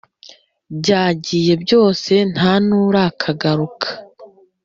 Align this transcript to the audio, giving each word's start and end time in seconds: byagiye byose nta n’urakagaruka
byagiye 0.77 1.53
byose 1.63 2.13
nta 2.33 2.53
n’urakagaruka 2.65 3.87